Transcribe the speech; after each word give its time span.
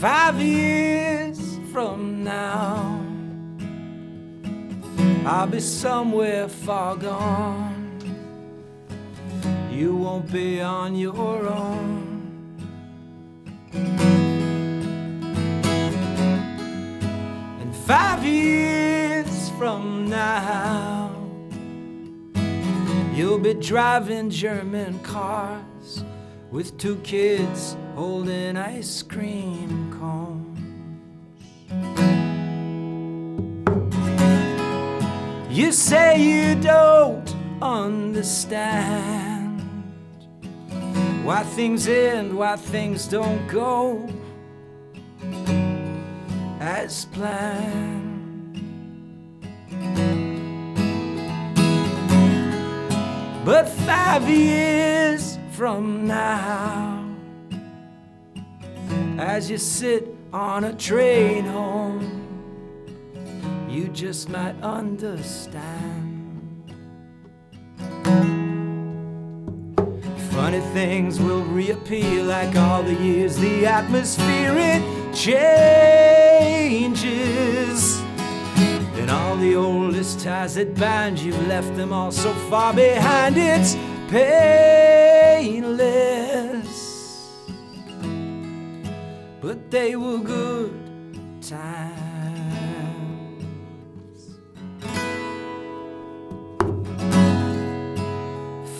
Five 0.00 0.40
years 0.40 1.58
from 1.72 2.22
now, 2.22 3.04
I'll 5.26 5.48
be 5.48 5.58
somewhere 5.58 6.46
far 6.46 6.94
gone. 6.94 7.98
You 9.72 9.96
won't 9.96 10.30
be 10.30 10.60
on 10.60 10.94
your 10.94 11.48
own. 11.48 12.30
And 17.60 17.74
five 17.84 18.24
years 18.24 19.50
from 19.58 20.08
now, 20.08 21.10
you'll 23.12 23.40
be 23.40 23.54
driving 23.54 24.30
German 24.30 25.00
cars 25.00 26.04
with 26.50 26.76
two 26.78 26.96
kids 26.96 27.76
holding 27.94 28.56
ice 28.56 29.02
cream 29.02 29.92
cones. 29.98 30.44
You 35.50 35.72
say 35.72 36.22
you 36.22 36.60
don't 36.60 37.34
understand 37.60 39.60
why 41.24 41.42
things 41.42 41.86
end, 41.86 42.36
why 42.36 42.56
things 42.56 43.06
don't 43.06 43.46
go 43.48 44.08
as 46.60 47.04
planned. 47.06 48.06
But 53.44 53.68
five 53.68 54.28
years 54.28 55.37
from 55.58 56.06
now, 56.06 57.04
as 59.18 59.50
you 59.50 59.58
sit 59.58 60.06
on 60.32 60.62
a 60.62 60.72
train 60.72 61.44
home, 61.44 61.98
you 63.68 63.88
just 63.88 64.28
might 64.28 64.54
understand. 64.62 66.14
Funny 70.30 70.60
things 70.72 71.18
will 71.18 71.42
reappear 71.42 72.22
like 72.22 72.54
all 72.54 72.84
the 72.84 72.94
years, 72.94 73.36
the 73.38 73.66
atmosphere 73.66 74.54
it 74.56 74.80
changes. 75.12 75.58
And 78.94 79.10
all 79.10 79.36
the 79.36 79.56
oldest 79.56 80.20
ties 80.20 80.54
that 80.54 80.76
bind 80.76 81.18
you 81.18 81.32
left 81.48 81.74
them 81.74 81.92
all 81.92 82.12
so 82.12 82.32
far 82.48 82.72
behind. 82.72 83.36
It's 83.36 83.74
painless, 84.08 85.47
they 89.88 89.96
were 89.96 90.18
good 90.18 90.70
times. 91.40 91.96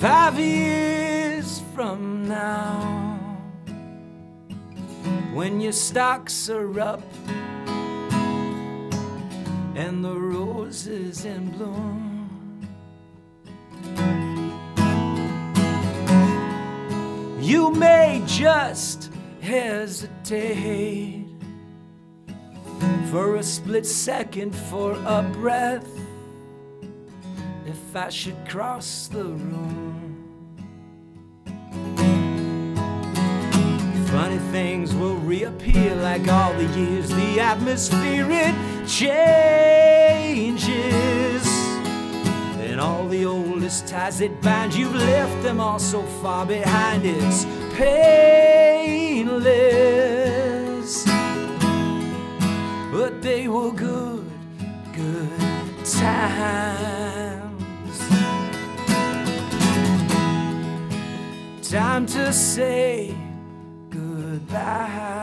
Five 0.00 0.38
years 0.38 1.62
from 1.74 2.28
now, 2.28 3.18
when 5.32 5.62
your 5.62 5.72
stocks 5.72 6.50
are 6.50 6.78
up 6.78 7.02
and 9.76 10.04
the 10.04 10.14
roses 10.14 11.24
in 11.24 11.48
bloom. 11.52 12.18
You 17.40 17.70
may 17.70 18.22
just 18.26 19.07
hesitate 19.48 21.24
for 23.10 23.36
a 23.36 23.42
split 23.42 23.86
second, 23.86 24.54
for 24.54 24.92
a 25.06 25.22
breath, 25.22 25.88
if 27.64 27.96
I 27.96 28.10
should 28.10 28.36
cross 28.46 29.08
the 29.08 29.24
room. 29.24 29.94
Funny 34.08 34.38
things 34.52 34.94
will 34.94 35.16
reappear 35.16 35.94
like 35.96 36.28
all 36.28 36.52
the 36.52 36.66
years, 36.78 37.08
the 37.08 37.40
atmosphere 37.40 38.26
it 38.30 38.54
changes. 38.86 39.88
And 42.68 42.78
all 42.78 43.08
the 43.08 43.24
oldest 43.24 43.86
ties 43.88 44.18
that 44.18 44.42
bind 44.42 44.74
you've 44.74 44.94
left 44.94 45.42
them 45.42 45.58
all 45.58 45.78
so 45.78 46.02
far 46.20 46.44
behind. 46.44 47.06
It's 47.06 47.46
painless, 47.78 49.44
but 52.90 53.22
they 53.22 53.46
were 53.46 53.70
good, 53.70 54.28
good 54.92 55.84
times. 55.84 57.48
Time 61.62 62.04
to 62.06 62.32
say 62.32 63.14
goodbye. 63.90 65.17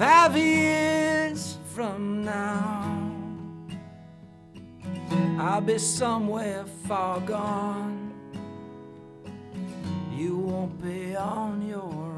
Five 0.00 0.34
years 0.34 1.58
from 1.74 2.24
now, 2.24 3.12
I'll 5.38 5.60
be 5.60 5.76
somewhere 5.76 6.64
far 6.88 7.20
gone. 7.20 8.10
You 10.10 10.38
won't 10.38 10.82
be 10.82 11.14
on 11.14 11.60
your 11.68 12.09